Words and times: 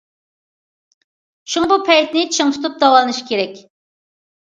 شۇڭا، 1.55 1.67
بۇ 1.71 1.77
پەيتنى 1.89 2.23
چىڭ 2.37 2.53
تۇتۇپ 2.55 2.79
داۋالىنىش 2.85 3.21
كېرەك. 3.29 3.61